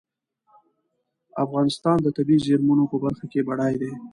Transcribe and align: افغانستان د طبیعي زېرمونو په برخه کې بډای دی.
افغانستان 1.43 1.97
د 2.01 2.07
طبیعي 2.17 2.43
زېرمونو 2.45 2.83
په 2.91 2.97
برخه 3.03 3.25
کې 3.31 3.45
بډای 3.47 3.73
دی. 3.81 3.91